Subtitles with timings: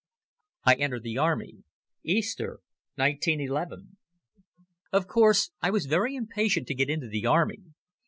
[0.63, 1.63] I Enter the Army.
[2.03, 2.61] (Easter,
[2.95, 3.97] 1911)
[4.91, 7.59] OF course, I was very impatient to get into the Army.